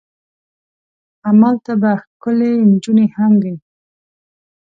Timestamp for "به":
1.81-1.91